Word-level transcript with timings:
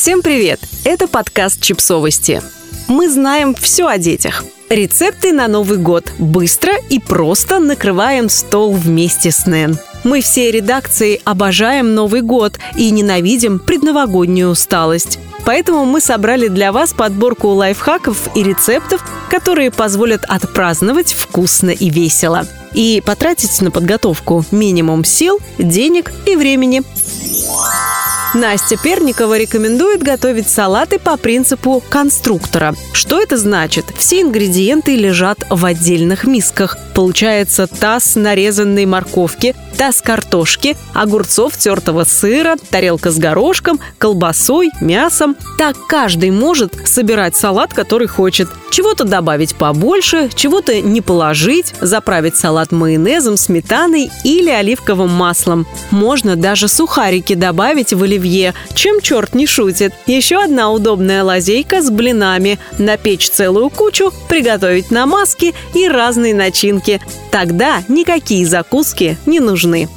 Всем 0.00 0.22
привет! 0.22 0.60
Это 0.84 1.06
подкаст 1.06 1.60
«Чипсовости». 1.60 2.40
Мы 2.88 3.10
знаем 3.10 3.54
все 3.54 3.86
о 3.86 3.98
детях. 3.98 4.46
Рецепты 4.70 5.30
на 5.30 5.46
Новый 5.46 5.76
год. 5.76 6.10
Быстро 6.18 6.72
и 6.88 6.98
просто 6.98 7.58
накрываем 7.58 8.30
стол 8.30 8.72
вместе 8.72 9.30
с 9.30 9.44
Нэн. 9.44 9.78
Мы 10.02 10.22
всей 10.22 10.50
редакцией 10.52 11.20
обожаем 11.26 11.94
Новый 11.94 12.22
год 12.22 12.58
и 12.78 12.90
ненавидим 12.90 13.58
предновогоднюю 13.58 14.48
усталость. 14.48 15.18
Поэтому 15.44 15.84
мы 15.84 16.00
собрали 16.00 16.48
для 16.48 16.72
вас 16.72 16.94
подборку 16.94 17.48
лайфхаков 17.48 18.34
и 18.34 18.42
рецептов, 18.42 19.04
которые 19.28 19.70
позволят 19.70 20.24
отпраздновать 20.26 21.12
вкусно 21.12 21.68
и 21.68 21.90
весело. 21.90 22.46
И 22.72 23.02
потратить 23.04 23.60
на 23.60 23.70
подготовку 23.70 24.46
минимум 24.50 25.04
сил, 25.04 25.40
денег 25.58 26.10
и 26.24 26.36
времени. 26.36 26.80
Настя 28.32 28.76
Перникова 28.76 29.36
рекомендует 29.36 30.04
готовить 30.04 30.48
салаты 30.48 31.00
по 31.00 31.16
принципу 31.16 31.82
конструктора. 31.90 32.76
Что 32.92 33.20
это 33.20 33.36
значит? 33.36 33.86
Все 33.96 34.22
ингредиенты 34.22 34.94
лежат 34.94 35.38
в 35.50 35.64
отдельных 35.64 36.24
мисках. 36.24 36.78
Получается 36.94 37.66
таз 37.66 38.14
нарезанной 38.14 38.86
морковки, 38.86 39.56
таз 39.76 40.00
картошки, 40.00 40.76
огурцов 40.94 41.56
тертого 41.56 42.04
сыра, 42.04 42.56
тарелка 42.70 43.10
с 43.10 43.18
горошком, 43.18 43.80
колбасой, 43.98 44.70
мясом. 44.80 45.34
Так 45.58 45.76
каждый 45.88 46.30
может 46.30 46.86
собирать 46.86 47.34
салат, 47.34 47.72
который 47.72 48.06
хочет. 48.06 48.48
Чего-то 48.70 49.02
добавить 49.02 49.56
побольше, 49.56 50.30
чего-то 50.34 50.80
не 50.80 51.00
положить, 51.00 51.74
заправить 51.80 52.36
салат 52.36 52.70
майонезом, 52.70 53.36
сметаной 53.36 54.10
или 54.22 54.50
оливковым 54.50 55.10
маслом. 55.10 55.66
Можно 55.90 56.36
даже 56.36 56.68
сухарики 56.68 57.34
добавить 57.34 57.92
в 57.92 58.02
оливье, 58.04 58.19
чем 58.74 59.00
черт 59.00 59.34
не 59.34 59.46
шутит. 59.46 59.92
Еще 60.06 60.42
одна 60.42 60.70
удобная 60.70 61.24
лазейка 61.24 61.82
с 61.82 61.90
блинами. 61.90 62.58
Напечь 62.78 63.28
целую 63.28 63.70
кучу, 63.70 64.12
приготовить 64.28 64.90
намазки 64.90 65.54
и 65.74 65.88
разные 65.88 66.34
начинки. 66.34 67.00
Тогда 67.30 67.82
никакие 67.88 68.46
закуски 68.46 69.18
не 69.26 69.40
нужны. 69.40 69.88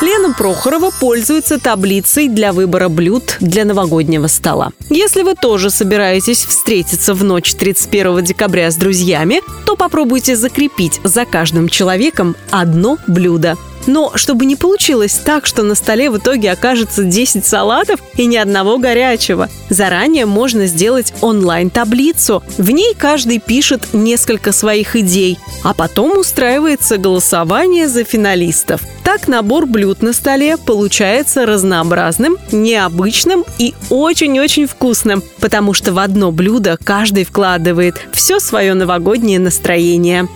Лена 0.00 0.34
Прохорова 0.34 0.90
пользуется 0.90 1.58
таблицей 1.58 2.28
для 2.28 2.52
выбора 2.52 2.88
блюд 2.88 3.36
для 3.40 3.64
новогоднего 3.64 4.26
стола. 4.26 4.72
Если 4.90 5.22
вы 5.22 5.34
тоже 5.34 5.70
собираетесь 5.70 6.44
встретиться 6.44 7.14
в 7.14 7.24
ночь 7.24 7.54
31 7.54 8.22
декабря 8.24 8.70
с 8.70 8.76
друзьями, 8.76 9.40
то 9.64 9.76
попробуйте 9.76 10.36
закрепить 10.36 11.00
за 11.04 11.24
каждым 11.24 11.68
человеком 11.68 12.36
одно 12.50 12.98
блюдо. 13.06 13.56
Но 13.86 14.12
чтобы 14.16 14.46
не 14.46 14.56
получилось 14.56 15.20
так, 15.24 15.46
что 15.46 15.62
на 15.62 15.74
столе 15.74 16.10
в 16.10 16.18
итоге 16.18 16.50
окажется 16.50 17.04
10 17.04 17.44
салатов 17.44 18.00
и 18.16 18.26
ни 18.26 18.36
одного 18.36 18.78
горячего, 18.78 19.48
заранее 19.68 20.26
можно 20.26 20.66
сделать 20.66 21.12
онлайн-таблицу. 21.20 22.42
В 22.58 22.70
ней 22.70 22.94
каждый 22.94 23.38
пишет 23.38 23.92
несколько 23.92 24.52
своих 24.52 24.96
идей, 24.96 25.38
а 25.62 25.74
потом 25.74 26.18
устраивается 26.18 26.96
голосование 26.96 27.88
за 27.88 28.04
финалистов. 28.04 28.82
Так 29.04 29.28
набор 29.28 29.66
блюд 29.66 30.02
на 30.02 30.12
столе 30.14 30.56
получается 30.56 31.44
разнообразным, 31.44 32.38
необычным 32.52 33.44
и 33.58 33.74
очень-очень 33.90 34.66
вкусным, 34.66 35.22
потому 35.40 35.74
что 35.74 35.92
в 35.92 35.98
одно 35.98 36.32
блюдо 36.32 36.78
каждый 36.82 37.24
вкладывает 37.24 37.96
все 38.12 38.40
свое 38.40 38.72
новогоднее 38.74 39.38
настроение. 39.38 40.26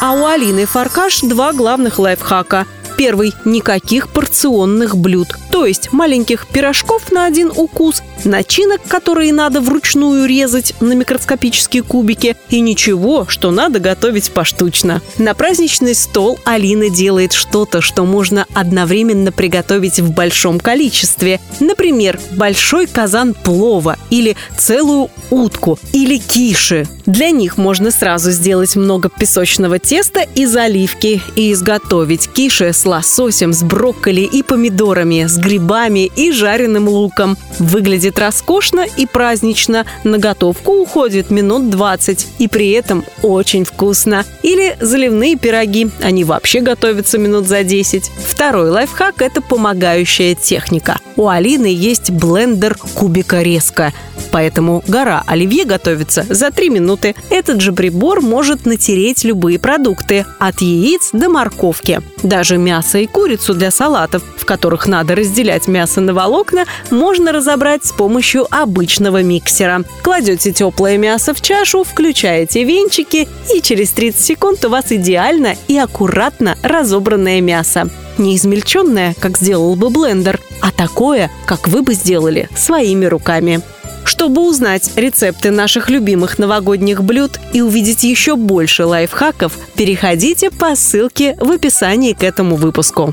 А 0.00 0.14
у 0.14 0.24
Алины 0.24 0.64
Фаркаш 0.64 1.20
два 1.22 1.52
главных 1.52 1.98
лайфхака. 1.98 2.66
Первый– 2.96 3.34
никаких 3.44 4.08
порционных 4.08 4.96
блюд, 4.96 5.28
то 5.50 5.64
есть 5.64 5.92
маленьких 5.92 6.46
пирожков 6.46 7.10
на 7.12 7.24
один 7.24 7.50
укус 7.54 8.02
начинок, 8.24 8.82
которые 8.88 9.32
надо 9.32 9.60
вручную 9.60 10.26
резать 10.26 10.74
на 10.80 10.92
микроскопические 10.92 11.82
кубики, 11.82 12.36
и 12.50 12.60
ничего, 12.60 13.26
что 13.26 13.50
надо 13.50 13.78
готовить 13.80 14.30
поштучно. 14.32 15.00
На 15.18 15.34
праздничный 15.34 15.94
стол 15.94 16.38
Алина 16.44 16.90
делает 16.90 17.32
что-то, 17.32 17.80
что 17.80 18.04
можно 18.04 18.46
одновременно 18.54 19.32
приготовить 19.32 20.00
в 20.00 20.12
большом 20.12 20.60
количестве. 20.60 21.40
Например, 21.58 22.20
большой 22.32 22.86
казан 22.86 23.34
плова 23.34 23.96
или 24.10 24.36
целую 24.58 25.10
утку 25.30 25.78
или 25.92 26.18
киши. 26.18 26.86
Для 27.10 27.32
них 27.32 27.58
можно 27.58 27.90
сразу 27.90 28.30
сделать 28.30 28.76
много 28.76 29.08
песочного 29.08 29.80
теста 29.80 30.20
и 30.36 30.46
заливки 30.46 31.20
и 31.34 31.52
изготовить 31.52 32.28
киши 32.28 32.72
с 32.72 32.86
лососем, 32.86 33.52
с 33.52 33.64
брокколи 33.64 34.20
и 34.20 34.44
помидорами, 34.44 35.26
с 35.26 35.36
грибами 35.36 36.06
и 36.06 36.30
жареным 36.30 36.88
луком. 36.88 37.36
Выглядит 37.60 38.18
роскошно 38.18 38.86
и 38.96 39.06
празднично. 39.06 39.84
На 40.02 40.18
готовку 40.18 40.72
уходит 40.72 41.30
минут 41.30 41.68
20. 41.70 42.26
И 42.38 42.48
при 42.48 42.70
этом 42.70 43.04
очень 43.22 43.64
вкусно. 43.64 44.24
Или 44.42 44.76
заливные 44.80 45.36
пироги. 45.36 45.90
Они 46.02 46.24
вообще 46.24 46.60
готовятся 46.60 47.18
минут 47.18 47.46
за 47.46 47.62
10. 47.62 48.10
Второй 48.26 48.70
лайфхак– 48.70 49.16
это 49.22 49.42
помогающая 49.42 50.34
техника. 50.34 50.98
У 51.16 51.28
Алины 51.28 51.66
есть 51.66 52.10
блендер 52.10 52.78
кубика 52.94 53.42
резко. 53.42 53.92
Поэтому 54.30 54.82
гора 54.86 55.22
оливье 55.26 55.64
готовится 55.64 56.24
за 56.28 56.50
3 56.50 56.70
минуты. 56.70 57.14
Этот 57.28 57.60
же 57.60 57.72
прибор 57.72 58.22
может 58.22 58.64
натереть 58.64 59.24
любые 59.24 59.58
продукты– 59.58 60.24
от 60.38 60.60
яиц 60.62 61.10
до 61.12 61.28
морковки. 61.28 62.00
Даже 62.22 62.56
мясо 62.56 62.98
и 62.98 63.06
курицу 63.06 63.54
для 63.54 63.70
салатов, 63.70 64.22
в 64.36 64.46
которых 64.46 64.86
надо 64.86 65.14
разделять 65.14 65.68
мясо 65.68 66.00
на 66.00 66.14
волокна, 66.14 66.64
можно 66.90 67.32
разобрать 67.50 67.84
с 67.84 67.90
помощью 67.90 68.46
обычного 68.48 69.24
миксера. 69.24 69.82
Кладете 70.02 70.52
теплое 70.52 70.98
мясо 70.98 71.34
в 71.34 71.40
чашу, 71.40 71.82
включаете 71.82 72.62
венчики, 72.62 73.26
и 73.52 73.60
через 73.60 73.90
30 73.90 74.20
секунд 74.20 74.64
у 74.64 74.68
вас 74.68 74.92
идеально 74.92 75.56
и 75.66 75.76
аккуратно 75.76 76.56
разобранное 76.62 77.40
мясо. 77.40 77.90
Не 78.18 78.36
измельченное, 78.36 79.14
как 79.18 79.36
сделал 79.36 79.74
бы 79.74 79.90
блендер, 79.90 80.38
а 80.60 80.70
такое, 80.70 81.28
как 81.44 81.66
вы 81.66 81.82
бы 81.82 81.94
сделали 81.94 82.48
своими 82.56 83.06
руками. 83.06 83.62
Чтобы 84.04 84.48
узнать 84.48 84.88
рецепты 84.94 85.50
наших 85.50 85.90
любимых 85.90 86.38
новогодних 86.38 87.02
блюд 87.02 87.40
и 87.52 87.62
увидеть 87.62 88.04
еще 88.04 88.36
больше 88.36 88.84
лайфхаков, 88.84 89.58
переходите 89.74 90.52
по 90.52 90.76
ссылке 90.76 91.36
в 91.40 91.50
описании 91.50 92.12
к 92.12 92.22
этому 92.22 92.54
выпуску. 92.54 93.12